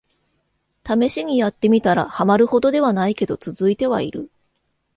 [0.81, 4.31] ためしにやってみたら、ハマるほどではないけど続いてはいる